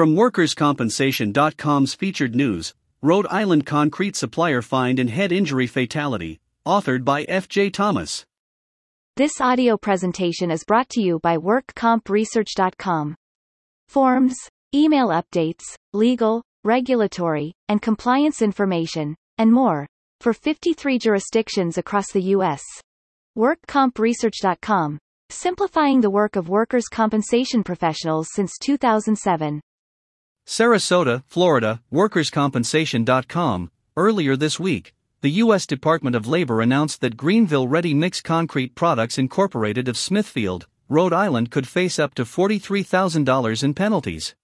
From 0.00 0.16
WorkersCompensation.com's 0.16 1.92
featured 1.92 2.34
news, 2.34 2.72
Rhode 3.02 3.26
Island 3.26 3.66
concrete 3.66 4.16
supplier 4.16 4.62
fined 4.62 4.98
and 4.98 5.10
head 5.10 5.30
injury 5.30 5.66
fatality, 5.66 6.40
authored 6.66 7.04
by 7.04 7.24
F.J. 7.24 7.68
Thomas. 7.68 8.24
This 9.18 9.42
audio 9.42 9.76
presentation 9.76 10.50
is 10.50 10.64
brought 10.64 10.88
to 10.92 11.02
you 11.02 11.18
by 11.18 11.36
WorkCompResearch.com. 11.36 13.14
Forms, 13.88 14.36
email 14.74 15.08
updates, 15.08 15.74
legal, 15.92 16.42
regulatory, 16.64 17.52
and 17.68 17.82
compliance 17.82 18.40
information, 18.40 19.14
and 19.36 19.52
more, 19.52 19.86
for 20.22 20.32
53 20.32 20.98
jurisdictions 20.98 21.76
across 21.76 22.10
the 22.10 22.22
U.S. 22.36 22.62
WorkCompResearch.com, 23.36 24.98
simplifying 25.28 26.00
the 26.00 26.08
work 26.08 26.36
of 26.36 26.48
workers' 26.48 26.88
compensation 26.88 27.62
professionals 27.62 28.28
since 28.32 28.56
2007. 28.62 29.60
Sarasota, 30.50 31.22
Florida, 31.28 31.80
WorkersCompensation.com. 31.92 33.70
Earlier 33.96 34.34
this 34.34 34.58
week, 34.58 34.92
the 35.20 35.30
U.S. 35.44 35.64
Department 35.64 36.16
of 36.16 36.26
Labor 36.26 36.60
announced 36.60 37.00
that 37.02 37.16
Greenville 37.16 37.68
Ready 37.68 37.94
Mix 37.94 38.20
Concrete 38.20 38.74
Products 38.74 39.16
Incorporated 39.16 39.86
of 39.86 39.96
Smithfield, 39.96 40.66
Rhode 40.88 41.12
Island 41.12 41.52
could 41.52 41.68
face 41.68 42.00
up 42.00 42.14
to 42.14 42.24
$43,000 42.24 43.62
in 43.62 43.74
penalties. 43.74 44.34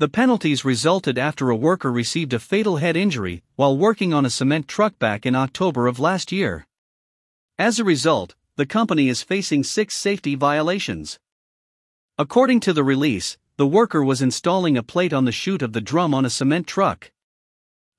The 0.00 0.08
penalties 0.08 0.64
resulted 0.64 1.16
after 1.16 1.50
a 1.50 1.56
worker 1.56 1.92
received 1.92 2.32
a 2.32 2.40
fatal 2.40 2.78
head 2.78 2.96
injury 2.96 3.44
while 3.54 3.78
working 3.78 4.12
on 4.12 4.26
a 4.26 4.30
cement 4.30 4.66
truck 4.66 4.98
back 4.98 5.24
in 5.24 5.36
October 5.36 5.86
of 5.86 6.00
last 6.00 6.32
year. 6.32 6.66
As 7.60 7.78
a 7.78 7.84
result, 7.84 8.34
the 8.56 8.66
company 8.66 9.08
is 9.08 9.22
facing 9.22 9.62
six 9.62 9.94
safety 9.94 10.34
violations. 10.34 11.20
According 12.18 12.58
to 12.60 12.72
the 12.72 12.82
release, 12.82 13.38
the 13.56 13.66
worker 13.66 14.02
was 14.02 14.22
installing 14.22 14.76
a 14.78 14.82
plate 14.82 15.12
on 15.12 15.24
the 15.26 15.32
chute 15.32 15.62
of 15.62 15.72
the 15.72 15.80
drum 15.80 16.14
on 16.14 16.24
a 16.24 16.30
cement 16.30 16.66
truck. 16.66 17.10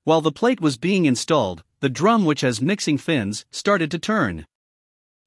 While 0.02 0.20
the 0.20 0.32
plate 0.32 0.60
was 0.60 0.76
being 0.76 1.04
installed, 1.04 1.62
the 1.80 1.88
drum, 1.88 2.24
which 2.24 2.40
has 2.40 2.60
mixing 2.60 2.98
fins, 2.98 3.46
started 3.50 3.90
to 3.92 3.98
turn. 3.98 4.46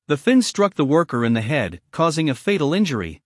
The 0.08 0.18
fin 0.18 0.42
struck 0.42 0.76
the 0.76 0.86
worker 0.86 1.24
in 1.24 1.34
the 1.34 1.42
head, 1.42 1.82
causing 1.92 2.30
a 2.30 2.36
fatal 2.36 2.74
injury. 2.74 3.22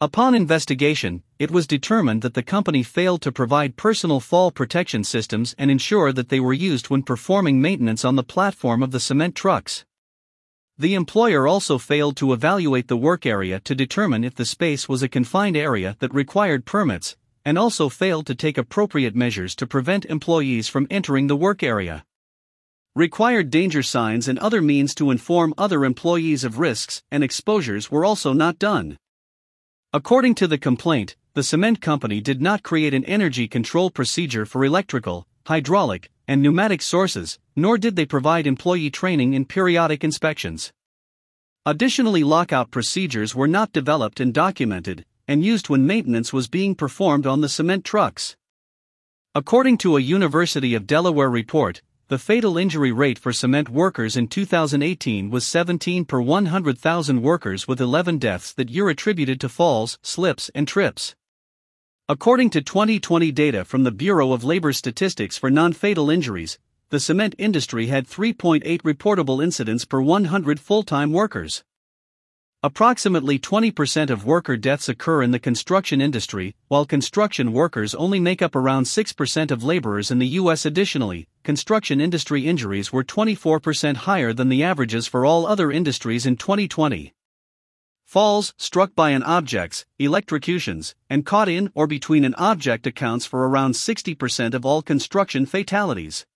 Upon 0.00 0.34
investigation, 0.34 1.22
it 1.38 1.50
was 1.50 1.66
determined 1.66 2.22
that 2.22 2.34
the 2.34 2.42
company 2.42 2.82
failed 2.82 3.20
to 3.22 3.32
provide 3.32 3.76
personal 3.76 4.18
fall 4.18 4.50
protection 4.50 5.04
systems 5.04 5.54
and 5.58 5.70
ensure 5.70 6.12
that 6.12 6.28
they 6.28 6.40
were 6.40 6.54
used 6.54 6.88
when 6.88 7.02
performing 7.02 7.60
maintenance 7.60 8.04
on 8.04 8.16
the 8.16 8.22
platform 8.22 8.82
of 8.82 8.92
the 8.92 9.00
cement 9.00 9.34
trucks. 9.34 9.84
The 10.80 10.94
employer 10.94 11.46
also 11.46 11.76
failed 11.76 12.16
to 12.16 12.32
evaluate 12.32 12.88
the 12.88 12.96
work 12.96 13.26
area 13.26 13.60
to 13.60 13.74
determine 13.74 14.24
if 14.24 14.34
the 14.34 14.46
space 14.46 14.88
was 14.88 15.02
a 15.02 15.10
confined 15.10 15.54
area 15.54 15.94
that 15.98 16.14
required 16.14 16.64
permits, 16.64 17.18
and 17.44 17.58
also 17.58 17.90
failed 17.90 18.26
to 18.28 18.34
take 18.34 18.56
appropriate 18.56 19.14
measures 19.14 19.54
to 19.56 19.66
prevent 19.66 20.06
employees 20.06 20.68
from 20.68 20.86
entering 20.88 21.26
the 21.26 21.36
work 21.36 21.62
area. 21.62 22.02
Required 22.96 23.50
danger 23.50 23.82
signs 23.82 24.26
and 24.26 24.38
other 24.38 24.62
means 24.62 24.94
to 24.94 25.10
inform 25.10 25.52
other 25.58 25.84
employees 25.84 26.44
of 26.44 26.58
risks 26.58 27.02
and 27.10 27.22
exposures 27.22 27.90
were 27.90 28.06
also 28.06 28.32
not 28.32 28.58
done. 28.58 28.96
According 29.92 30.34
to 30.36 30.46
the 30.46 30.56
complaint, 30.56 31.14
the 31.34 31.42
cement 31.42 31.82
company 31.82 32.22
did 32.22 32.40
not 32.40 32.62
create 32.62 32.94
an 32.94 33.04
energy 33.04 33.46
control 33.48 33.90
procedure 33.90 34.46
for 34.46 34.64
electrical, 34.64 35.26
hydraulic, 35.50 36.08
and 36.28 36.40
pneumatic 36.40 36.80
sources, 36.80 37.36
nor 37.56 37.76
did 37.76 37.96
they 37.96 38.06
provide 38.06 38.46
employee 38.46 38.88
training 38.88 39.34
in 39.34 39.44
periodic 39.44 40.04
inspections. 40.04 40.72
Additionally, 41.66 42.22
lockout 42.22 42.70
procedures 42.70 43.34
were 43.34 43.48
not 43.48 43.72
developed 43.72 44.20
and 44.20 44.32
documented, 44.32 45.04
and 45.26 45.44
used 45.44 45.68
when 45.68 45.84
maintenance 45.84 46.32
was 46.32 46.46
being 46.46 46.76
performed 46.76 47.26
on 47.26 47.40
the 47.40 47.48
cement 47.48 47.84
trucks. 47.84 48.36
According 49.34 49.78
to 49.78 49.96
a 49.96 50.00
University 50.00 50.72
of 50.76 50.86
Delaware 50.86 51.28
report, 51.28 51.82
the 52.06 52.16
fatal 52.16 52.56
injury 52.56 52.92
rate 52.92 53.18
for 53.18 53.32
cement 53.32 53.68
workers 53.68 54.16
in 54.16 54.28
2018 54.28 55.30
was 55.30 55.44
17 55.44 56.04
per 56.04 56.20
100,000 56.20 57.22
workers, 57.22 57.66
with 57.66 57.80
11 57.80 58.18
deaths 58.18 58.52
that 58.52 58.70
year 58.70 58.88
attributed 58.88 59.40
to 59.40 59.48
falls, 59.48 59.98
slips, 60.00 60.48
and 60.54 60.68
trips. 60.68 61.16
According 62.10 62.50
to 62.50 62.60
2020 62.60 63.30
data 63.30 63.64
from 63.64 63.84
the 63.84 63.92
Bureau 63.92 64.32
of 64.32 64.42
Labor 64.42 64.72
Statistics 64.72 65.38
for 65.38 65.48
non 65.48 65.72
fatal 65.72 66.10
injuries, 66.10 66.58
the 66.88 66.98
cement 66.98 67.36
industry 67.38 67.86
had 67.86 68.08
3.8 68.08 68.64
reportable 68.82 69.40
incidents 69.40 69.84
per 69.84 70.00
100 70.00 70.58
full 70.58 70.82
time 70.82 71.12
workers. 71.12 71.62
Approximately 72.64 73.38
20% 73.38 74.10
of 74.10 74.26
worker 74.26 74.56
deaths 74.56 74.88
occur 74.88 75.22
in 75.22 75.30
the 75.30 75.38
construction 75.38 76.00
industry, 76.00 76.56
while 76.66 76.84
construction 76.84 77.52
workers 77.52 77.94
only 77.94 78.18
make 78.18 78.42
up 78.42 78.56
around 78.56 78.86
6% 78.86 79.50
of 79.52 79.62
laborers 79.62 80.10
in 80.10 80.18
the 80.18 80.34
U.S. 80.40 80.66
Additionally, 80.66 81.28
construction 81.44 82.00
industry 82.00 82.44
injuries 82.44 82.92
were 82.92 83.04
24% 83.04 83.98
higher 83.98 84.32
than 84.32 84.48
the 84.48 84.64
averages 84.64 85.06
for 85.06 85.24
all 85.24 85.46
other 85.46 85.70
industries 85.70 86.26
in 86.26 86.36
2020. 86.36 87.14
Falls, 88.10 88.54
struck 88.56 88.96
by 88.96 89.10
an 89.10 89.22
objects, 89.22 89.86
electrocutions, 90.00 90.96
and 91.08 91.24
caught 91.24 91.48
in 91.48 91.70
or 91.76 91.86
between 91.86 92.24
an 92.24 92.34
object 92.34 92.84
accounts 92.84 93.24
for 93.24 93.48
around 93.48 93.74
60% 93.74 94.52
of 94.52 94.66
all 94.66 94.82
construction 94.82 95.46
fatalities. 95.46 96.26